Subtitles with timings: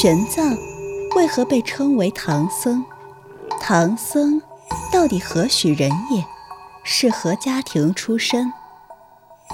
[0.00, 0.56] 玄奘
[1.14, 2.82] 为何被称为唐僧？
[3.60, 4.40] 唐僧
[4.90, 6.24] 到底何许人也？
[6.82, 8.50] 是何家庭出身？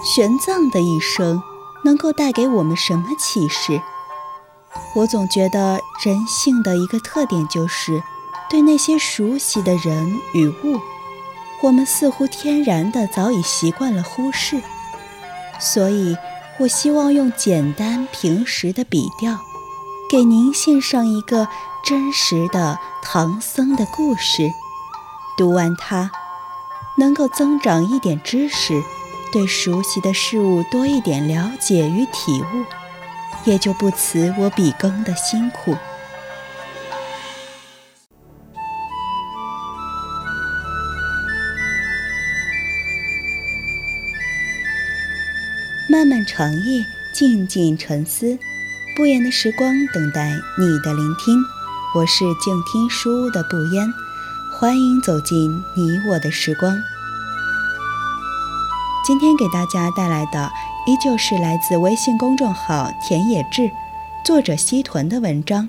[0.05, 1.43] 玄奘的一生
[1.85, 3.83] 能够带给我们什么启示？
[4.95, 8.01] 我总觉得人性的一个特点就是，
[8.49, 10.81] 对那些熟悉的人与物，
[11.63, 14.63] 我们似乎天然的早已习惯了忽视。
[15.59, 16.17] 所以，
[16.61, 19.41] 我希望用简单平实的笔调，
[20.09, 21.49] 给您献上一个
[21.85, 24.53] 真实的唐僧的故事。
[25.37, 26.13] 读完它，
[26.97, 28.81] 能够增长一点知识，
[29.33, 32.65] 对熟悉的事物多一点了解与体悟，
[33.45, 35.77] 也就不辞我笔耕的辛苦。
[45.91, 48.39] 漫漫长夜，静静沉思，
[48.97, 51.45] 不言的时光等待你的聆听。
[51.95, 53.93] 我是静听书屋的不言，
[54.59, 56.75] 欢迎走进你我的时光。
[59.05, 60.51] 今天给大家带来的
[60.87, 63.71] 依旧是来自微信公众号田野志，
[64.25, 65.69] 作者西屯的文章。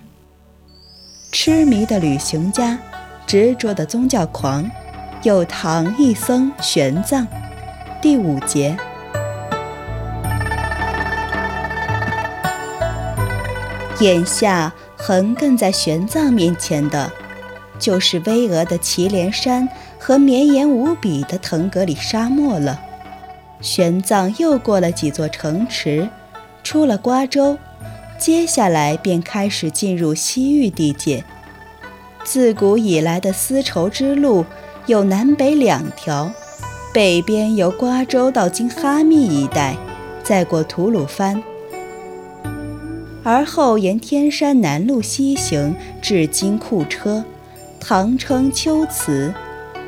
[1.33, 2.79] 痴迷的旅行家，
[3.25, 4.71] 执着的宗教狂，
[5.23, 7.27] 有唐一僧玄奘，
[8.01, 8.77] 第五节。
[13.99, 17.11] 眼下横亘在玄奘面前的，
[17.79, 19.67] 就是巍峨的祁连山
[19.97, 22.79] 和绵延无比的腾格里沙漠了。
[23.59, 26.07] 玄奘又过了几座城池，
[26.63, 27.57] 出了瓜州，
[28.19, 31.23] 接下来便开始进入西域地界。
[32.23, 34.45] 自古以来的丝绸之路
[34.85, 36.31] 有南北两条，
[36.93, 39.75] 北边由瓜州到今哈密一带，
[40.23, 41.41] 再过吐鲁番。
[43.29, 47.25] 而后沿天山南路西行，至金库车、
[47.77, 49.33] 唐称秋瓷、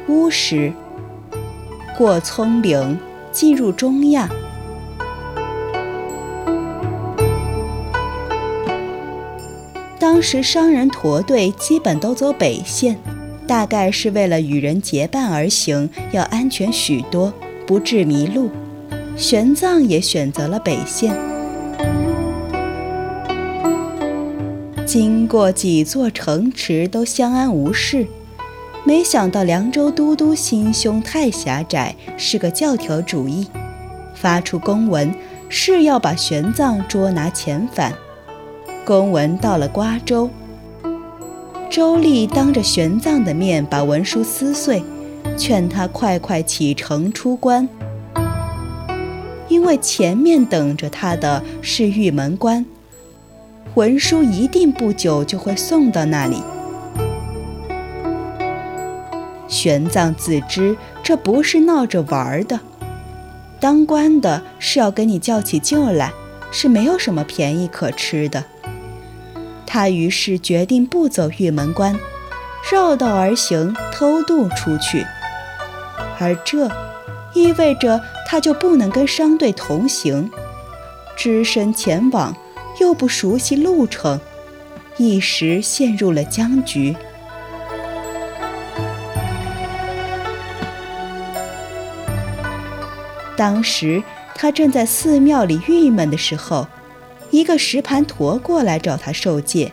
[0.09, 0.73] 乌石，
[1.97, 2.99] 过葱岭，
[3.31, 4.29] 进入中亚。
[9.97, 12.97] 当时商人驼队基本都走北线，
[13.47, 17.31] 大概是为了与人结伴而行，要安全许多，
[17.65, 18.49] 不致迷路。
[19.15, 21.38] 玄奘也选择了北线。
[24.91, 28.07] 经过几座城池都相安无事，
[28.83, 33.45] 没想到凉州都督心胸太狭窄，是个教条主义，
[34.15, 35.13] 发出公文
[35.47, 37.93] 是要把玄奘捉拿遣返。
[38.83, 40.27] 公文到了瓜州，
[41.69, 44.81] 周立当着玄奘的面把文书撕碎，
[45.37, 47.69] 劝他快快启程出关，
[49.49, 52.65] 因为前面等着他的是玉门关。
[53.75, 56.41] 文书一定不久就会送到那里。
[59.47, 62.59] 玄奘自知这不是闹着玩的，
[63.59, 66.11] 当官的是要跟你叫起劲来，
[66.51, 68.43] 是没有什么便宜可吃的。
[69.65, 71.95] 他于是决定不走玉门关，
[72.71, 75.05] 绕道而行，偷渡出去。
[76.19, 76.67] 而这
[77.33, 80.29] 意味着他就不能跟商队同行，
[81.15, 82.35] 只身前往。
[82.79, 84.19] 又不熟悉路程，
[84.97, 86.95] 一时陷入了僵局。
[93.35, 94.03] 当时
[94.35, 96.67] 他正在寺庙里郁闷的时候，
[97.31, 99.71] 一个石盘陀过来找他受戒。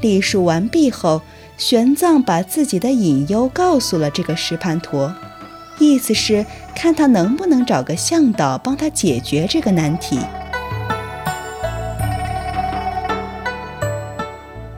[0.00, 1.22] 礼数完毕后，
[1.56, 5.14] 玄奘把自己的隐忧告诉了这个石盘陀，
[5.78, 6.44] 意思是
[6.74, 10.18] 看他能不能找个向导帮他解决这个难题。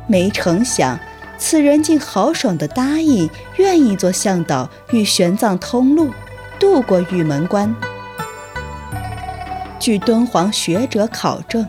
[0.06, 0.98] 没成想，
[1.38, 6.10] 此人竟豪爽地答应，愿意做向导，与玄奘通路，
[6.58, 7.74] 渡过玉门关。
[9.80, 11.66] 据敦煌学者考证，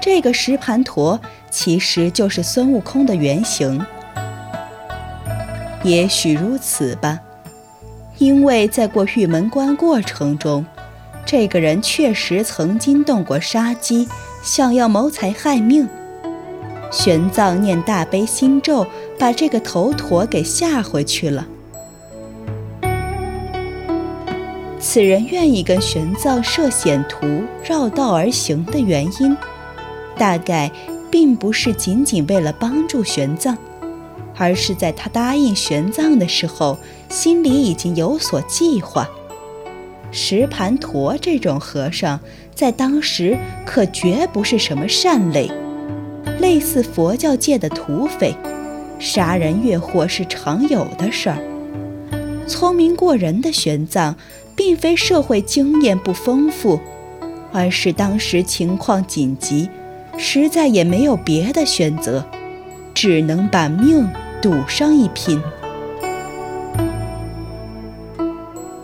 [0.00, 1.20] 这个石盘陀
[1.50, 3.84] 其实就是孙悟空的原型。
[5.82, 7.18] 也许如此吧，
[8.18, 10.66] 因为在过玉门关过程中，
[11.24, 14.06] 这个人确实曾经动过杀机，
[14.42, 15.88] 想要谋财害命。
[16.90, 18.86] 玄奘念大悲心咒，
[19.18, 21.46] 把这个头陀给吓回去了。
[24.80, 29.36] 此人愿意跟玄奘设险途、绕道而行的原因，
[30.16, 30.70] 大概
[31.10, 33.56] 并不是仅仅为了帮助玄奘，
[34.36, 36.76] 而是在他答应玄奘的时候，
[37.08, 39.08] 心里已经有所计划。
[40.10, 42.18] 石盘陀这种和尚，
[42.52, 45.48] 在当时可绝不是什么善类。
[46.40, 48.34] 类似佛教界的土匪，
[48.98, 51.38] 杀人越货是常有的事儿。
[52.46, 54.14] 聪明过人的玄奘，
[54.56, 56.80] 并非社会经验不丰富，
[57.52, 59.68] 而是当时情况紧急，
[60.16, 62.24] 实在也没有别的选择，
[62.94, 64.08] 只能把命
[64.40, 65.40] 赌上一拼。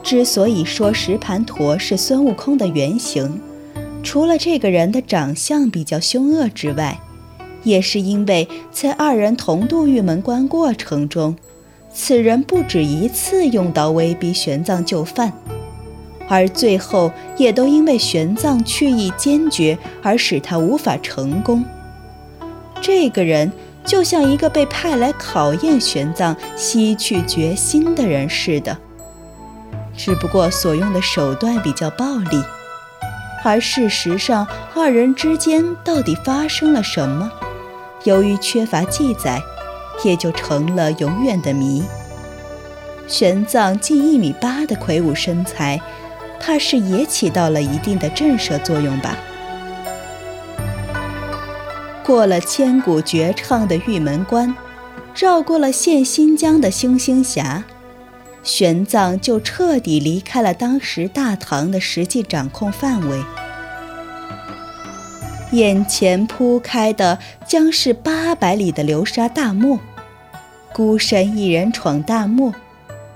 [0.02, 3.40] 之所以说石盘陀是孙悟空的原型，
[4.04, 7.00] 除了这个人的长相比较凶恶之外，
[7.66, 11.36] 也是因为在二人同渡玉门关过程中，
[11.92, 15.32] 此人不止一次用刀威逼玄奘就范，
[16.28, 21.64] 而最后也都因为玄奘去意坚决而使他无法成功。
[22.80, 23.50] 这个人
[23.84, 28.78] 就像一个被派来考验玄奘西去决心的人似的。
[29.96, 32.40] 只不过所用的手段比较暴力，
[33.42, 37.32] 而事实上二人之间到底发生了什么，
[38.06, 39.42] 由于缺乏记载，
[40.04, 41.82] 也就成了永远的谜。
[43.08, 45.80] 玄奘近一米八的魁梧身材，
[46.40, 49.16] 怕是也起到了一定的震慑作用吧。
[52.04, 54.54] 过了千古绝唱的玉门关，
[55.12, 57.64] 绕过了现新疆的星星峡。
[58.44, 63.20] 玄奘就彻底离开了当时大唐的实际掌控范围，
[65.52, 69.78] 眼前铺开的将是八百里的流沙大漠，
[70.72, 72.52] 孤身一人闯大漠，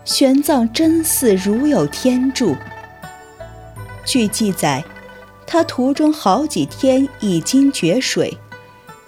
[0.04, 2.54] 玄奘真似如有天助。
[4.04, 4.84] 据记载，
[5.46, 8.38] 他途中好几天已经绝水，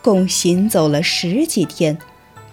[0.03, 1.97] 共行走了十几天。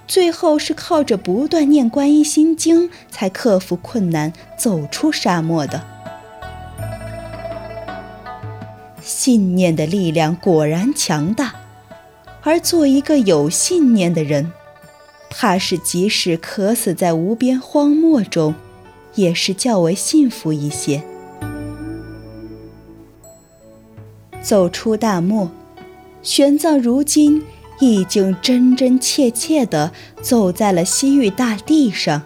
[0.07, 5.83] 最后是靠着不断念观音心经，才克服困难，走出沙漠的。
[9.21, 11.53] 信念的力量果然强大，
[12.41, 14.49] 而做一个有信念的人，
[15.29, 18.55] 怕是即使渴死在无边荒漠中，
[19.15, 21.03] 也是较为幸福一些。
[24.41, 25.51] 走出大漠，
[26.23, 27.43] 玄奘如今。
[27.81, 32.21] 已经真真切切地走在了西域大地上。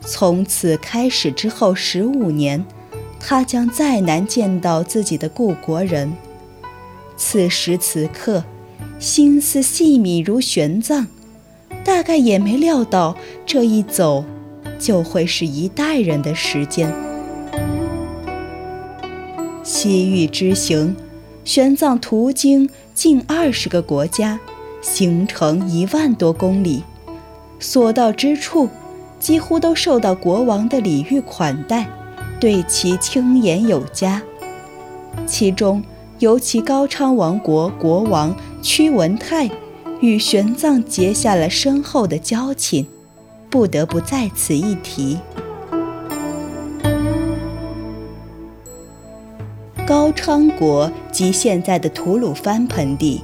[0.00, 2.66] 从此开始之后十五年，
[3.20, 6.12] 他将再难见到自己的故国人。
[7.16, 8.44] 此时此刻，
[8.98, 11.06] 心思细密如玄奘，
[11.84, 14.24] 大概也没料到这一走，
[14.78, 16.94] 就会是一代人的时间。
[19.62, 20.94] 西域之行，
[21.44, 24.38] 玄奘途经近二十个国家。
[24.80, 26.84] 行程一万多公里，
[27.58, 28.68] 所到之处，
[29.18, 31.88] 几乎都受到国王的礼遇款待，
[32.40, 34.22] 对其轻言有加。
[35.26, 35.82] 其中，
[36.18, 39.50] 尤其高昌王国国王屈文泰，
[40.00, 42.86] 与玄奘结下了深厚的交情，
[43.50, 45.18] 不得不在此一提。
[49.86, 53.22] 高昌国即现在的吐鲁番盆地。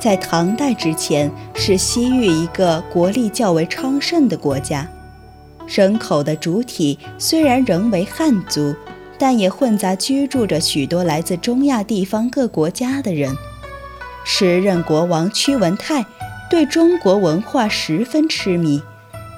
[0.00, 4.86] 在唐代之前，是西域一个国力较为昌盛的国家，
[5.66, 8.74] 人口的主体虽然仍为汉族，
[9.18, 13.34] 但也混杂居住着许多来自中亚地方各国家的人。
[14.24, 16.04] 时任国王屈文泰
[16.50, 18.82] 对中国文化十分痴迷，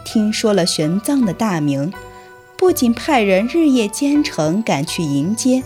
[0.04, 1.92] 听说了玄奘的大名，
[2.56, 5.62] 不仅派人日夜兼程赶去迎接。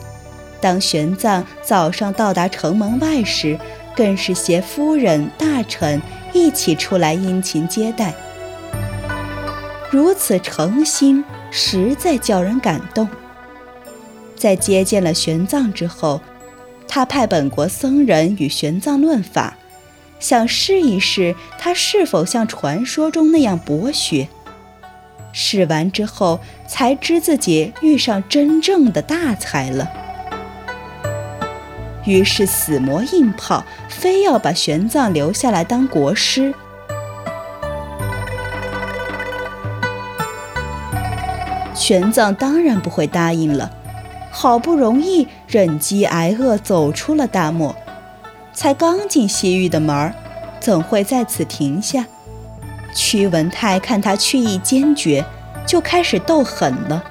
[0.60, 3.58] 当玄奘早上到达城门外时，
[3.96, 6.00] 更是携夫人、大臣
[6.32, 8.14] 一起出来殷勤接待，
[9.90, 13.08] 如此诚心，实在叫人感动。
[14.36, 16.20] 在接见了玄奘之后，
[16.86, 19.56] 他派本国僧人与玄奘论法，
[20.20, 24.28] 想试一试他是否像传说中那样博学。
[25.32, 29.90] 试完之后，才知自己遇上真正的大才了。
[32.06, 36.54] 于是死磨硬泡，非要把玄奘留下来当国师。
[41.74, 43.70] 玄奘当然不会答应了，
[44.30, 47.74] 好不容易忍饥挨饿走出了大漠，
[48.52, 50.14] 才刚进西域的门儿，
[50.60, 52.06] 怎会在此停下？
[52.94, 55.24] 屈文泰看他去意坚决，
[55.64, 57.04] 就开始斗狠了，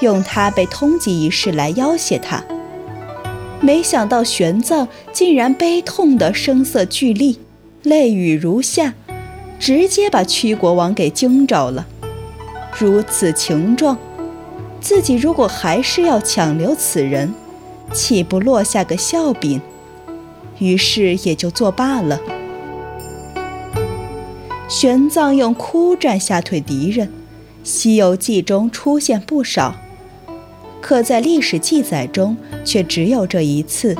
[0.00, 2.42] 用他被通缉一事来要挟他。
[3.60, 7.38] 没想到玄奘竟然悲痛的声色俱厉，
[7.82, 8.94] 泪雨如下，
[9.58, 11.86] 直接把屈国王给惊着了。
[12.76, 13.96] 如此情状，
[14.80, 17.32] 自己如果还是要强留此人，
[17.92, 19.60] 岂不落下个笑柄？
[20.58, 22.20] 于是也就作罢了。
[24.68, 27.06] 玄奘用哭战吓退敌人，
[27.62, 29.76] 《西游记》中出现不少，
[30.80, 33.96] 可在历史记载中却只有这一次。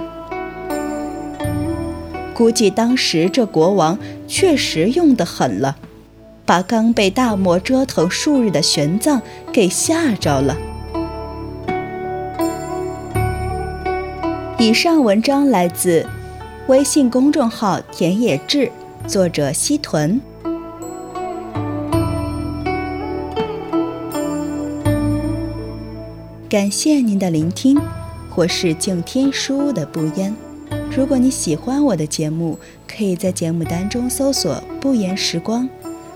[2.35, 5.77] 估计当时这国王确实用得狠了，
[6.47, 9.21] 把刚被大魔折腾数日的玄奘
[9.53, 10.57] 给吓着了。
[14.59, 16.07] 以上文章来自
[16.69, 18.71] 微信公众号“田野志”，
[19.07, 20.21] 作者西屯。
[26.49, 27.81] 感谢您的聆听，
[28.37, 30.35] 我是静听书屋的不言。
[30.95, 35.69] 如果你喜欢我的节目，可以在节目单中搜索“不言时光”。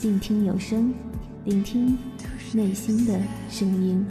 [0.00, 0.94] 静听有声，
[1.44, 1.98] 聆听
[2.54, 4.02] 内心的声音。